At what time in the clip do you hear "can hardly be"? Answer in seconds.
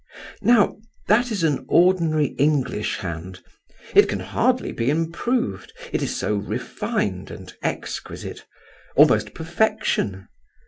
4.09-4.89